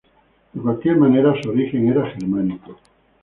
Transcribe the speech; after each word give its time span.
De 0.51 0.59
cualquier 0.59 0.97
manera 0.97 1.31
su 1.43 1.51
origen 1.51 1.87
era 1.89 2.09
germánico. 2.09 2.79